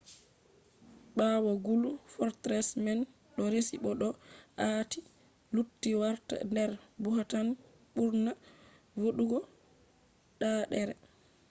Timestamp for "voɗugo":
9.01-9.37